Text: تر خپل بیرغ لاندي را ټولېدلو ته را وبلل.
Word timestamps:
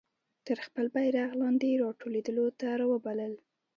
تر 0.47 0.57
خپل 0.67 0.85
بیرغ 0.95 1.31
لاندي 1.41 1.71
را 1.81 1.89
ټولېدلو 2.01 2.45
ته 2.59 2.67
را 2.79 2.85
وبلل. 2.91 3.33